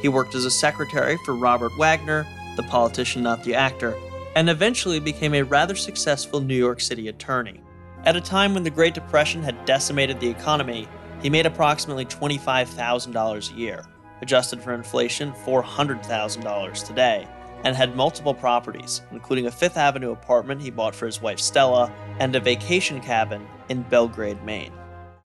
He 0.02 0.10
worked 0.10 0.34
as 0.34 0.44
a 0.44 0.50
secretary 0.50 1.16
for 1.24 1.34
Robert 1.34 1.72
Wagner, 1.78 2.26
the 2.56 2.62
politician, 2.64 3.22
not 3.22 3.42
the 3.42 3.54
actor, 3.54 3.96
and 4.36 4.50
eventually 4.50 5.00
became 5.00 5.32
a 5.32 5.44
rather 5.44 5.74
successful 5.74 6.40
New 6.40 6.56
York 6.56 6.82
City 6.82 7.08
attorney. 7.08 7.62
At 8.04 8.16
a 8.16 8.20
time 8.20 8.52
when 8.52 8.64
the 8.64 8.68
Great 8.68 8.92
Depression 8.92 9.42
had 9.42 9.64
decimated 9.64 10.20
the 10.20 10.28
economy, 10.28 10.88
he 11.22 11.30
made 11.30 11.46
approximately 11.46 12.04
$25,000 12.04 13.52
a 13.52 13.56
year, 13.56 13.84
adjusted 14.22 14.62
for 14.62 14.74
inflation, 14.74 15.32
$400,000 15.32 16.86
today, 16.86 17.28
and 17.64 17.76
had 17.76 17.94
multiple 17.94 18.34
properties, 18.34 19.02
including 19.12 19.46
a 19.46 19.50
Fifth 19.50 19.76
Avenue 19.76 20.12
apartment 20.12 20.62
he 20.62 20.70
bought 20.70 20.94
for 20.94 21.06
his 21.06 21.20
wife 21.20 21.38
Stella 21.38 21.92
and 22.18 22.34
a 22.34 22.40
vacation 22.40 23.00
cabin 23.00 23.46
in 23.68 23.82
Belgrade, 23.82 24.42
Maine. 24.44 24.72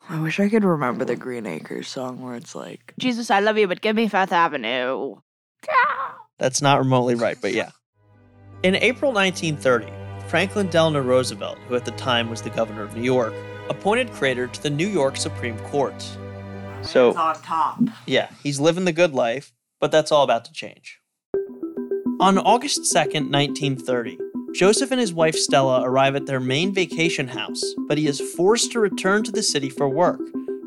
I 0.07 0.19
wish 0.19 0.39
I 0.39 0.49
could 0.49 0.63
remember 0.63 1.05
the 1.05 1.15
Green 1.15 1.47
Acres 1.47 1.87
song 1.87 2.21
where 2.21 2.35
it's 2.35 2.53
like, 2.53 2.93
Jesus, 2.99 3.31
I 3.31 3.39
love 3.39 3.57
you, 3.57 3.67
but 3.67 3.81
give 3.81 3.95
me 3.95 4.07
Fifth 4.07 4.31
Avenue. 4.31 5.15
That's 6.37 6.61
not 6.61 6.79
remotely 6.79 7.15
right, 7.15 7.37
but 7.41 7.53
yeah. 7.53 7.71
In 8.63 8.75
April 8.75 9.11
1930, 9.11 9.91
Franklin 10.27 10.67
Delano 10.67 11.01
Roosevelt, 11.01 11.57
who 11.67 11.75
at 11.75 11.85
the 11.85 11.91
time 11.91 12.29
was 12.29 12.41
the 12.41 12.49
governor 12.49 12.83
of 12.83 12.95
New 12.95 13.03
York, 13.03 13.33
appointed 13.69 14.11
Crater 14.11 14.47
to 14.47 14.63
the 14.63 14.69
New 14.69 14.87
York 14.87 15.17
Supreme 15.17 15.57
Court. 15.59 16.01
So, 16.81 17.15
on 17.15 17.35
top. 17.41 17.79
yeah, 18.05 18.29
he's 18.43 18.59
living 18.59 18.85
the 18.85 18.93
good 18.93 19.13
life, 19.13 19.53
but 19.79 19.91
that's 19.91 20.11
all 20.11 20.23
about 20.23 20.45
to 20.45 20.53
change. 20.53 20.99
On 22.19 22.37
August 22.37 22.81
2nd, 22.93 23.31
1930, 23.31 24.17
Joseph 24.53 24.91
and 24.91 25.01
his 25.01 25.13
wife 25.13 25.35
Stella 25.35 25.81
arrive 25.83 26.15
at 26.15 26.27
their 26.27 26.39
main 26.39 26.73
vacation 26.73 27.27
house, 27.27 27.61
but 27.87 27.97
he 27.97 28.07
is 28.07 28.21
forced 28.21 28.71
to 28.71 28.79
return 28.79 29.23
to 29.23 29.31
the 29.31 29.43
city 29.43 29.69
for 29.69 29.89
work, 29.89 30.21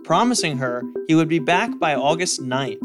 promising 0.04 0.58
her 0.58 0.82
he 1.06 1.14
would 1.14 1.28
be 1.28 1.38
back 1.38 1.78
by 1.78 1.94
August 1.94 2.42
9th, 2.42 2.84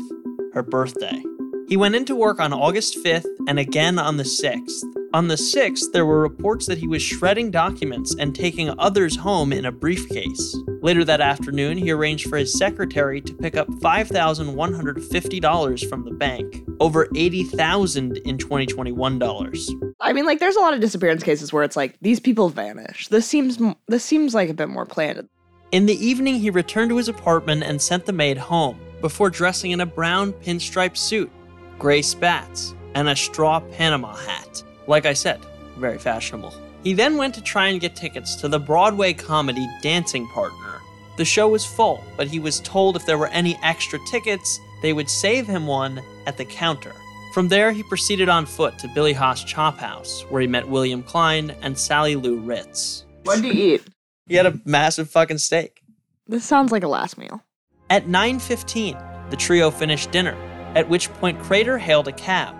her 0.53 0.63
birthday. 0.63 1.21
He 1.67 1.75
went 1.75 1.95
into 1.95 2.15
work 2.15 2.39
on 2.39 2.53
August 2.53 3.03
5th 3.03 3.25
and 3.47 3.59
again 3.59 3.99
on 3.99 4.17
the 4.17 4.23
6th. 4.23 4.83
On 5.13 5.27
the 5.27 5.35
6th, 5.35 5.91
there 5.91 6.07
were 6.07 6.21
reports 6.21 6.65
that 6.65 6.79
he 6.79 6.87
was 6.87 7.03
shredding 7.03 7.51
documents 7.51 8.15
and 8.15 8.33
taking 8.33 8.73
others 8.79 9.15
home 9.15 9.53
in 9.53 9.65
a 9.65 9.71
briefcase. 9.71 10.57
Later 10.81 11.05
that 11.05 11.21
afternoon, 11.21 11.77
he 11.77 11.91
arranged 11.91 12.27
for 12.27 12.39
his 12.39 12.57
secretary 12.57 13.21
to 13.21 13.31
pick 13.35 13.55
up 13.55 13.67
$5,150 13.67 15.87
from 15.87 16.03
the 16.03 16.09
bank, 16.09 16.63
over 16.79 17.07
80,000 17.15 18.17
in 18.25 18.39
2021 18.39 19.19
dollars. 19.19 19.69
I 19.99 20.13
mean, 20.13 20.25
like, 20.25 20.39
there's 20.39 20.55
a 20.55 20.61
lot 20.61 20.73
of 20.73 20.79
disappearance 20.79 21.21
cases 21.21 21.53
where 21.53 21.63
it's 21.63 21.75
like 21.75 21.95
these 22.01 22.19
people 22.19 22.49
vanish. 22.49 23.07
This 23.09 23.27
seems 23.27 23.59
this 23.87 24.03
seems 24.03 24.33
like 24.33 24.49
a 24.49 24.55
bit 24.55 24.69
more 24.69 24.87
planned. 24.87 25.29
In 25.71 25.85
the 25.85 26.03
evening, 26.03 26.39
he 26.39 26.49
returned 26.49 26.89
to 26.89 26.97
his 26.97 27.07
apartment 27.07 27.61
and 27.61 27.79
sent 27.79 28.07
the 28.07 28.13
maid 28.13 28.39
home 28.39 28.79
before 28.99 29.29
dressing 29.29 29.69
in 29.69 29.81
a 29.81 29.85
brown 29.85 30.33
pinstripe 30.33 30.97
suit, 30.97 31.29
gray 31.77 32.01
spats, 32.01 32.73
and 32.95 33.07
a 33.07 33.15
straw 33.15 33.59
Panama 33.59 34.15
hat. 34.15 34.63
Like 34.87 35.05
I 35.05 35.13
said, 35.13 35.39
very 35.77 35.97
fashionable. 35.97 36.53
He 36.83 36.93
then 36.93 37.17
went 37.17 37.33
to 37.35 37.41
try 37.41 37.67
and 37.67 37.79
get 37.79 37.95
tickets 37.95 38.35
to 38.35 38.47
the 38.47 38.59
Broadway 38.59 39.13
comedy 39.13 39.67
Dancing 39.81 40.27
Partner. 40.29 40.81
The 41.17 41.25
show 41.25 41.47
was 41.47 41.65
full, 41.65 42.03
but 42.17 42.27
he 42.27 42.39
was 42.39 42.59
told 42.59 42.95
if 42.95 43.05
there 43.05 43.17
were 43.17 43.27
any 43.27 43.57
extra 43.63 43.99
tickets, 44.09 44.59
they 44.81 44.93
would 44.93 45.09
save 45.09 45.47
him 45.47 45.67
one 45.67 46.01
at 46.25 46.37
the 46.37 46.45
counter. 46.45 46.93
From 47.33 47.47
there, 47.47 47.71
he 47.71 47.83
proceeded 47.83 48.29
on 48.29 48.45
foot 48.45 48.77
to 48.79 48.87
Billy 48.89 49.13
Haas 49.13 49.43
Chop 49.43 49.77
House, 49.77 50.25
where 50.29 50.41
he 50.41 50.47
met 50.47 50.67
William 50.67 51.01
Klein 51.01 51.55
and 51.61 51.77
Sally 51.77 52.15
Lou 52.15 52.37
Ritz. 52.39 53.05
What 53.23 53.41
do 53.41 53.47
you 53.47 53.75
eat? 53.75 53.83
He 54.27 54.35
had 54.35 54.45
a 54.45 54.59
massive 54.65 55.09
fucking 55.09 55.37
steak. 55.37 55.81
This 56.27 56.45
sounds 56.45 56.71
like 56.71 56.83
a 56.83 56.87
last 56.87 57.17
meal. 57.17 57.41
At 57.89 58.07
9:15, 58.07 58.97
the 59.29 59.35
trio 59.35 59.71
finished 59.71 60.11
dinner, 60.11 60.35
at 60.75 60.89
which 60.89 61.11
point 61.13 61.41
Crater 61.41 61.77
hailed 61.77 62.07
a 62.07 62.11
cab 62.11 62.55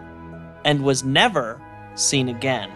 and 0.66 0.84
was 0.84 1.04
never 1.04 1.62
seen 1.96 2.30
again. 2.30 2.72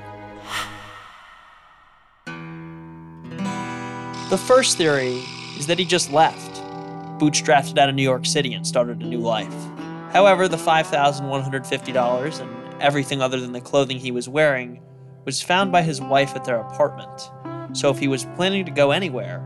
The 4.30 4.38
first 4.38 4.78
theory 4.78 5.24
is 5.58 5.68
that 5.68 5.80
he 5.80 5.86
just 5.86 6.12
left, 6.12 6.62
bootstrapped 7.20 7.78
out 7.78 7.90
of 7.90 7.96
New 7.96 8.04
York 8.04 8.26
City 8.26 8.54
and 8.54 8.68
started 8.68 9.02
a 9.02 9.06
new 9.06 9.20
life. 9.20 9.54
However, 10.12 10.48
the 10.48 10.58
$5,150 10.58 12.42
and 12.42 12.82
everything 12.82 13.22
other 13.22 13.40
than 13.40 13.54
the 13.54 13.62
clothing 13.62 14.00
he 14.00 14.12
was 14.12 14.28
wearing 14.28 14.82
was 15.26 15.42
found 15.42 15.72
by 15.72 15.82
his 15.82 16.02
wife 16.02 16.36
at 16.36 16.46
their 16.46 16.60
apartment. 16.60 17.32
So 17.72 17.90
if 17.90 18.00
he 18.00 18.08
was 18.08 18.26
planning 18.36 18.66
to 18.66 18.72
go 18.72 18.92
anywhere, 18.92 19.46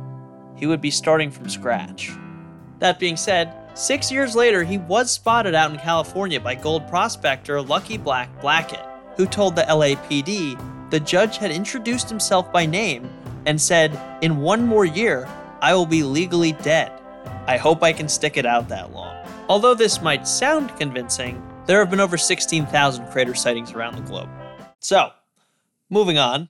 he 0.56 0.68
would 0.68 0.82
be 0.82 0.92
starting 0.92 1.32
from 1.32 1.50
scratch. 1.50 2.12
That 2.80 3.00
being 3.00 3.18
said, 3.18 3.54
six 3.76 4.12
years 4.12 4.36
later, 4.36 4.64
he 4.64 4.78
was 4.78 5.12
spotted 5.12 5.56
out 5.56 5.72
in 5.72 5.78
California 5.78 6.40
by 6.40 6.56
gold 6.56 6.88
prospector 6.88 7.62
Lucky 7.62 7.98
Black 7.98 8.42
Blackett, 8.42 8.84
who 9.18 9.26
told 9.26 9.56
the 9.56 9.64
LAPD 9.64 10.90
the 10.92 11.00
judge 11.00 11.38
had 11.38 11.52
introduced 11.52 12.10
himself 12.10 12.52
by 12.52 12.66
name 12.66 13.10
and 13.46 13.60
said, 13.60 13.98
In 14.22 14.38
one 14.38 14.66
more 14.66 14.86
year, 14.86 15.28
I 15.62 15.74
will 15.74 15.86
be 15.86 16.04
legally 16.04 16.52
dead. 16.52 16.92
I 17.48 17.58
hope 17.58 17.82
I 17.82 17.94
can 17.94 18.10
stick 18.10 18.38
it 18.38 18.46
out 18.46 18.68
that 18.70 18.94
long. 18.94 19.16
Although 19.48 19.74
this 19.74 20.02
might 20.02 20.28
sound 20.28 20.76
convincing, 20.78 21.42
there 21.66 21.80
have 21.80 21.90
been 21.90 22.00
over 22.00 22.18
16,000 22.18 23.08
crater 23.08 23.34
sightings 23.34 23.72
around 23.72 23.96
the 23.96 24.02
globe. 24.02 24.30
So, 24.80 25.12
moving 25.90 26.18
on. 26.18 26.50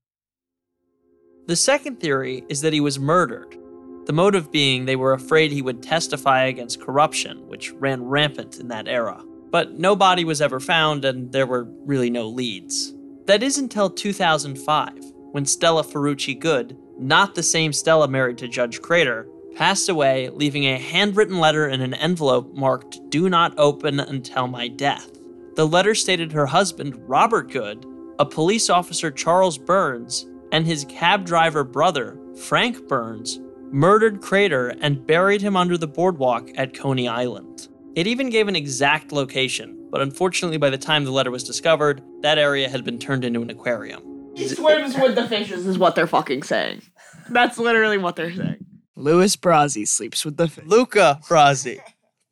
The 1.48 1.56
second 1.56 2.00
theory 2.00 2.44
is 2.50 2.62
that 2.62 2.74
he 2.74 2.80
was 2.80 3.00
murdered. 3.00 3.58
The 4.06 4.14
motive 4.14 4.52
being 4.52 4.86
they 4.86 4.96
were 4.96 5.14
afraid 5.14 5.52
he 5.52 5.62
would 5.62 5.84
testify 5.84 6.46
against 6.46 6.82
corruption, 6.82 7.48
which 7.48 7.72
ran 7.74 8.04
rampant 8.04 8.60
in 8.60 8.70
that 8.70 8.88
era. 8.88 9.24
But 9.52 9.78
no 9.78 9.96
body 9.96 10.24
was 10.24 10.42
ever 10.42 10.60
found, 10.60 11.06
and 11.06 11.32
there 11.32 11.46
were 11.46 11.66
really 11.86 12.10
no 12.10 12.28
leads. 12.28 12.94
That 13.26 13.44
is 13.44 13.58
until 13.58 13.90
2005, 13.90 14.94
when 15.32 15.46
Stella 15.46 15.84
Ferrucci 15.84 16.40
Good, 16.40 16.78
not 16.98 17.36
the 17.36 17.44
same 17.44 17.74
Stella 17.74 18.08
married 18.08 18.38
to 18.40 18.48
Judge 18.48 18.82
Crater, 18.82 19.28
passed 19.56 19.90
away, 19.90 20.30
leaving 20.30 20.66
a 20.66 20.78
handwritten 20.78 21.40
letter 21.40 21.68
in 21.68 21.82
an 21.82 21.94
envelope 21.94 22.54
marked 22.54 23.00
Do 23.10 23.30
Not 23.30 23.54
Open 23.58 24.00
Until 24.00 24.48
My 24.48 24.68
Death. 24.68 25.12
The 25.56 25.68
letter 25.68 25.94
stated 25.94 26.32
her 26.32 26.46
husband, 26.46 26.96
Robert 27.08 27.52
Good, 27.52 27.86
a 28.20 28.26
police 28.26 28.70
officer, 28.70 29.12
Charles 29.12 29.58
Burns, 29.58 30.26
and 30.52 30.66
his 30.66 30.86
cab 30.86 31.26
driver 31.26 31.64
brother, 31.64 32.18
Frank 32.36 32.88
Burns, 32.88 33.40
murdered 33.72 34.22
Crater 34.22 34.70
and 34.82 35.06
buried 35.06 35.42
him 35.42 35.56
under 35.58 35.78
the 35.78 35.88
boardwalk 35.88 36.50
at 36.56 36.74
Coney 36.74 37.08
Island. 37.08 37.68
It 37.94 38.08
even 38.08 38.30
gave 38.30 38.48
an 38.48 38.56
exact 38.56 39.12
location, 39.12 39.88
but 39.92 40.02
unfortunately, 40.02 40.58
by 40.58 40.70
the 40.70 40.78
time 40.78 41.04
the 41.04 41.12
letter 41.12 41.32
was 41.32 41.44
discovered, 41.44 42.02
that 42.22 42.38
area 42.38 42.70
had 42.70 42.86
been 42.86 42.98
turned 42.98 43.26
into 43.26 43.42
an 43.42 43.50
aquarium. 43.50 44.32
He 44.36 44.48
swims 44.48 44.98
with 44.98 45.16
the 45.16 45.28
fishes, 45.28 45.68
is 45.68 45.78
what 45.78 45.96
they're 45.96 46.08
fucking 46.08 46.44
saying. 46.44 46.84
That's 47.30 47.58
literally 47.58 47.98
what 47.98 48.16
they're 48.16 48.34
saying. 48.34 48.66
Louis 48.96 49.36
Brazzi 49.36 49.86
sleeps 49.86 50.24
with 50.24 50.38
the 50.38 50.48
fish. 50.48 50.64
Luca 50.66 51.20
Brasi. 51.28 51.80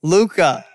Luca. 0.01 0.65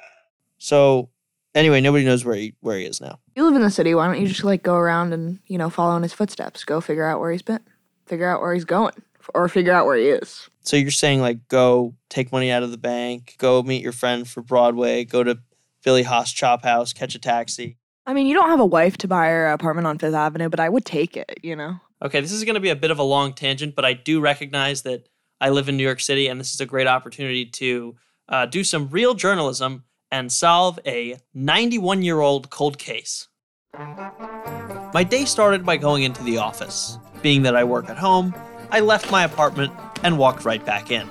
So 0.59 1.09
anyway, 1.55 1.81
nobody 1.81 2.05
knows 2.05 2.25
where 2.25 2.35
he 2.35 2.55
where 2.61 2.79
he 2.79 2.85
is 2.85 3.01
now. 3.01 3.21
You 3.35 3.45
live 3.45 3.55
in 3.55 3.63
the 3.63 3.71
city. 3.71 3.95
Why 3.95 4.07
don't 4.07 4.21
you 4.21 4.29
just 4.29 4.45
like 4.45 4.63
go 4.63 4.75
around 4.75 5.13
and 5.15 5.39
you 5.47 5.57
know 5.57 5.71
follow 5.71 5.97
in 5.97 6.03
his 6.03 6.13
footsteps? 6.13 6.65
Go 6.65 6.81
figure 6.81 7.07
out 7.07 7.21
where 7.21 7.33
he's 7.33 7.43
been. 7.43 7.61
Figure 8.07 8.29
out 8.29 8.43
where 8.43 8.53
he's 8.53 8.67
going, 8.67 8.93
or 9.35 9.49
figure 9.49 9.73
out 9.73 9.87
where 9.87 9.97
he 9.97 10.09
is. 10.09 10.49
So 10.63 10.77
you're 10.77 10.91
saying 10.91 11.21
like 11.21 11.49
go 11.49 11.95
take 12.09 12.33
money 12.33 12.51
out 12.51 12.63
of 12.63 12.71
the 12.71 12.79
bank, 12.79 13.37
go 13.39 13.63
meet 13.63 13.83
your 13.83 13.93
friend 13.93 14.29
for 14.29 14.43
Broadway, 14.43 15.05
go 15.05 15.23
to 15.23 15.39
Billy 15.83 16.03
Haas 16.03 16.33
Chop 16.33 16.63
House, 16.63 16.93
catch 16.93 17.15
a 17.15 17.19
taxi. 17.19 17.77
I 18.07 18.13
mean, 18.13 18.27
you 18.27 18.35
don't 18.35 18.51
have 18.51 18.61
a 18.61 18.67
wife 18.67 18.99
to 18.99 19.09
buy 19.09 19.29
her 19.29 19.47
an 19.47 19.55
apartment 19.55 19.87
on 19.87 19.99
Fifth 19.99 20.15
Avenue, 20.15 20.49
but 20.49 20.61
I 20.61 20.69
would 20.69 20.85
take 20.85 21.17
it. 21.17 21.39
You 21.43 21.57
know. 21.57 21.81
Okay, 22.03 22.21
this 22.21 22.33
is 22.33 22.45
going 22.45 22.55
to 22.55 22.61
be 22.61 22.71
a 22.71 22.77
bit 22.77 22.91
of 22.91 22.99
a 22.99 23.03
long 23.03 23.33
tangent, 23.33 23.75
but 23.75 23.85
I 23.85 23.95
do 23.95 24.21
recognize 24.21 24.83
that 24.83 25.09
I 25.41 25.51
live 25.51 25.69
in 25.69 25.77
New 25.77 25.83
York 25.83 26.01
City, 26.01 26.29
and 26.29 26.39
this 26.39 26.53
is 26.53 26.61
a 26.61 26.67
great 26.67 26.87
opportunity 26.87 27.47
to 27.47 27.97
uh, 28.29 28.47
do 28.47 28.63
some 28.65 28.89
real 28.91 29.15
journalism 29.15 29.85
and 30.11 30.31
solve 30.31 30.79
a 30.87 31.19
91 31.33 32.03
year 32.03 32.21
old 32.21 32.51
cold 32.51 32.79
case. 32.79 33.29
My 33.77 35.05
day 35.09 35.25
started 35.25 35.67
by 35.67 35.77
going 35.77 36.05
into 36.05 36.23
the 36.23 36.39
office. 36.39 36.99
Being 37.23 37.43
that 37.43 37.57
I 37.57 37.65
work 37.65 37.89
at 37.89 37.99
home, 37.99 38.35
I 38.75 38.81
left 38.81 39.09
my 39.13 39.23
apartment 39.23 39.73
and 40.03 40.19
walked 40.19 40.45
right 40.45 40.67
back 40.67 40.91
in. 40.91 41.09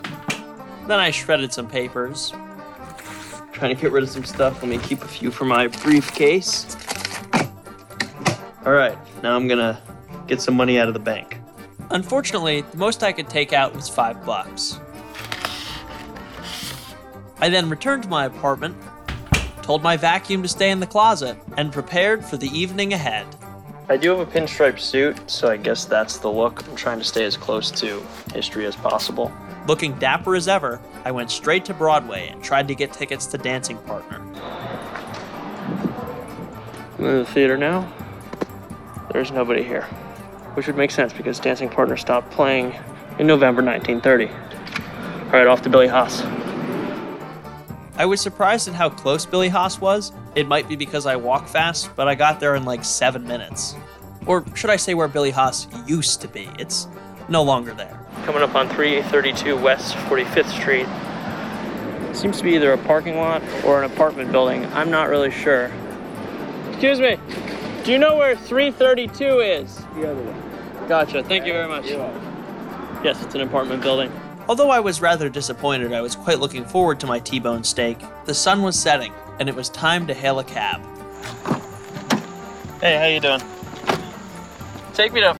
Then 0.85 0.99
I 0.99 1.11
shredded 1.11 1.53
some 1.53 1.65
papers, 1.65 2.33
trying 3.53 3.73
to 3.73 3.81
get 3.81 3.93
rid 3.93 4.03
of 4.03 4.09
some 4.09 4.25
stuff. 4.25 4.61
Let 4.61 4.67
me 4.67 4.79
keep 4.79 5.01
a 5.01 5.07
few 5.07 5.31
for 5.31 5.45
my 5.45 5.67
briefcase. 5.67 6.75
All 8.65 8.73
right, 8.73 8.97
now 9.23 9.37
I'm 9.37 9.47
gonna 9.47 9.81
get 10.27 10.41
some 10.41 10.55
money 10.55 10.77
out 10.77 10.89
of 10.89 10.93
the 10.93 10.99
bank. 10.99 11.37
Unfortunately, 11.91 12.65
the 12.69 12.75
most 12.75 13.01
I 13.01 13.13
could 13.13 13.29
take 13.29 13.53
out 13.53 13.73
was 13.73 13.87
five 13.87 14.25
bucks. 14.25 14.81
I 17.37 17.47
then 17.47 17.69
returned 17.69 18.03
to 18.03 18.09
my 18.09 18.25
apartment, 18.25 18.75
told 19.61 19.81
my 19.81 19.95
vacuum 19.95 20.41
to 20.41 20.49
stay 20.49 20.69
in 20.69 20.81
the 20.81 20.87
closet, 20.87 21.37
and 21.55 21.71
prepared 21.71 22.25
for 22.25 22.35
the 22.35 22.49
evening 22.49 22.91
ahead. 22.91 23.25
I 23.89 23.97
do 23.97 24.15
have 24.15 24.19
a 24.19 24.25
pinstripe 24.25 24.79
suit, 24.79 25.29
so 25.29 25.49
I 25.49 25.57
guess 25.57 25.83
that's 25.83 26.17
the 26.17 26.29
look. 26.29 26.65
I'm 26.67 26.75
trying 26.75 26.99
to 26.99 27.05
stay 27.05 27.25
as 27.25 27.35
close 27.35 27.69
to 27.81 28.01
history 28.33 28.65
as 28.65 28.77
possible. 28.77 29.29
Looking 29.67 29.93
dapper 29.99 30.35
as 30.35 30.47
ever, 30.47 30.79
I 31.03 31.11
went 31.11 31.29
straight 31.29 31.65
to 31.65 31.73
Broadway 31.73 32.29
and 32.29 32.41
tried 32.41 32.69
to 32.69 32.75
get 32.75 32.93
tickets 32.93 33.25
to 33.27 33.37
Dancing 33.37 33.77
Partner. 33.79 34.21
I'm 36.97 37.05
in 37.05 37.17
the 37.19 37.25
theater 37.25 37.57
now. 37.57 37.91
There's 39.11 39.31
nobody 39.31 39.63
here, 39.63 39.83
which 40.53 40.67
would 40.67 40.77
make 40.77 40.91
sense 40.91 41.11
because 41.11 41.37
Dancing 41.39 41.67
Partner 41.67 41.97
stopped 41.97 42.31
playing 42.31 42.73
in 43.19 43.27
November 43.27 43.61
1930. 43.61 44.27
All 45.25 45.31
right, 45.31 45.45
off 45.45 45.61
to 45.63 45.69
Billy 45.69 45.89
Haas. 45.89 46.21
I 47.97 48.05
was 48.05 48.21
surprised 48.21 48.69
at 48.69 48.75
how 48.75 48.89
close 48.89 49.25
Billy 49.25 49.49
Haas 49.49 49.81
was. 49.81 50.13
It 50.35 50.47
might 50.47 50.67
be 50.67 50.75
because 50.75 51.05
I 51.05 51.15
walk 51.15 51.47
fast, 51.47 51.95
but 51.95 52.07
I 52.07 52.15
got 52.15 52.39
there 52.39 52.55
in 52.55 52.65
like 52.65 52.83
seven 52.83 53.27
minutes. 53.27 53.75
Or 54.25 54.43
should 54.55 54.69
I 54.69 54.77
say 54.77 54.93
where 54.93 55.07
Billy 55.07 55.31
Haas 55.31 55.67
used 55.85 56.21
to 56.21 56.27
be? 56.27 56.49
It's 56.57 56.87
no 57.29 57.43
longer 57.43 57.73
there. 57.73 57.99
Coming 58.25 58.41
up 58.41 58.55
on 58.55 58.67
332 58.69 59.55
West 59.57 59.95
45th 59.95 60.49
Street. 60.59 60.87
Seems 62.15 62.37
to 62.37 62.43
be 62.43 62.55
either 62.55 62.73
a 62.73 62.77
parking 62.77 63.17
lot 63.17 63.43
or 63.63 63.83
an 63.83 63.91
apartment 63.91 64.31
building. 64.31 64.65
I'm 64.67 64.89
not 64.89 65.09
really 65.09 65.31
sure. 65.31 65.71
Excuse 66.69 66.99
me. 66.99 67.17
Do 67.83 67.91
you 67.91 67.97
know 67.97 68.15
where 68.15 68.35
332 68.35 69.39
is? 69.39 69.75
The 69.95 70.11
other 70.11 70.21
way. 70.21 70.35
Gotcha. 70.87 71.23
Thank 71.23 71.45
you 71.45 71.53
very 71.53 71.67
much. 71.67 71.85
Yes, 73.03 73.23
it's 73.23 73.35
an 73.35 73.41
apartment 73.41 73.81
building. 73.81 74.11
Although 74.47 74.69
I 74.69 74.79
was 74.79 75.01
rather 75.01 75.29
disappointed, 75.29 75.93
I 75.93 76.01
was 76.01 76.15
quite 76.15 76.39
looking 76.39 76.65
forward 76.65 76.99
to 77.01 77.07
my 77.07 77.19
T-bone 77.19 77.63
steak. 77.63 77.97
The 78.25 78.33
sun 78.33 78.61
was 78.61 78.79
setting, 78.79 79.13
and 79.39 79.49
it 79.49 79.55
was 79.55 79.69
time 79.69 80.07
to 80.07 80.13
hail 80.13 80.39
a 80.39 80.43
cab. 80.43 80.81
Hey, 82.81 82.97
how 82.97 83.05
you 83.05 83.19
doing? 83.19 83.41
Take 84.93 85.13
me 85.13 85.21
to 85.21 85.35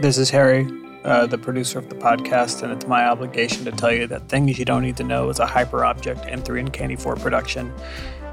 This 0.00 0.18
is 0.18 0.28
Harry, 0.28 0.68
uh, 1.04 1.24
the 1.26 1.38
producer 1.38 1.78
of 1.78 1.88
the 1.88 1.94
podcast, 1.94 2.62
and 2.62 2.70
it's 2.70 2.86
my 2.86 3.06
obligation 3.06 3.64
to 3.64 3.72
tell 3.72 3.90
you 3.90 4.06
that 4.08 4.28
Things 4.28 4.58
You 4.58 4.66
Don't 4.66 4.82
Need 4.82 4.98
to 4.98 5.04
Know 5.04 5.30
is 5.30 5.38
a 5.38 5.46
Hyperobject 5.46 6.30
and 6.30 6.44
Three 6.44 6.60
Uncanny 6.60 6.94
Four 6.94 7.16
production. 7.16 7.72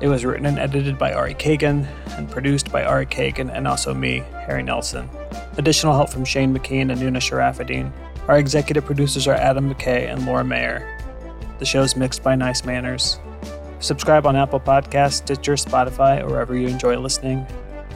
It 0.02 0.10
was 0.10 0.26
written 0.26 0.48
and 0.48 0.60
edited 0.60 0.98
by 0.98 1.14
Ari 1.14 1.36
Kagan 1.36 1.88
and 2.18 2.30
produced 2.30 2.72
by 2.72 2.84
Ari 2.84 3.06
Kagan 3.06 3.56
and 3.56 3.68
also 3.68 3.94
me, 3.94 4.24
Harry 4.46 4.64
Nelson. 4.64 5.10
Additional 5.58 5.94
help 5.94 6.10
from 6.10 6.26
Shane 6.26 6.54
McKean 6.54 6.92
and 6.92 7.00
Nuna 7.00 7.20
Sharafuddin. 7.20 7.92
Our 8.32 8.40
executive 8.40 8.86
producers 8.86 9.28
are 9.28 9.34
Adam 9.34 9.70
McKay 9.70 10.10
and 10.10 10.26
Laura 10.26 10.46
Mayer. 10.46 10.98
The 11.60 11.66
show 11.66 11.82
is 11.82 11.98
mixed 11.98 12.24
by 12.24 12.34
Nice 12.34 12.64
Manners. 12.64 13.20
Subscribe 13.82 14.26
on 14.26 14.38
Apple 14.38 14.62
Podcasts, 14.62 15.16
Stitcher, 15.16 15.56
Spotify, 15.56 16.22
or 16.22 16.28
wherever 16.28 16.56
you 16.56 16.70
enjoy 16.70 16.98
listening. 16.98 17.46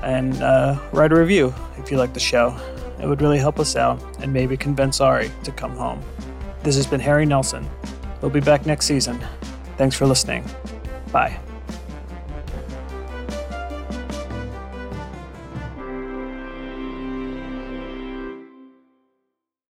And 0.04 0.34
uh, 0.43 0.78
write 0.91 1.13
a 1.13 1.15
review 1.15 1.56
if 1.78 1.89
you 1.89 1.95
like 1.95 2.13
the 2.13 2.19
show. 2.19 2.54
It 3.02 3.08
would 3.08 3.21
really 3.21 3.38
help 3.38 3.62
us 3.62 3.78
out 3.78 4.04
and 4.19 4.34
maybe 4.34 4.58
convince 4.58 5.00
Ari 5.00 5.32
to 5.45 5.54
come 5.54 5.78
home. 5.78 6.04
This 6.63 6.76
has 6.76 6.86
been 6.86 7.00
Harry 7.00 7.26
Nelson. 7.26 7.65
We'll 8.19 8.30
be 8.30 8.41
back 8.41 8.65
next 8.65 8.88
season. 8.88 9.17
Thanks 9.78 9.95
for 9.95 10.06
listening. 10.06 10.43
Bye. 11.13 11.39